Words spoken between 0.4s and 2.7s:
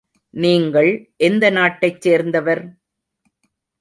நீங்கள் எந்த நாட்டைச் சேர்ந்தவர்?